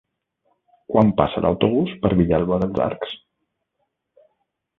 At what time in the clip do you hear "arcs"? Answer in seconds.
2.87-3.15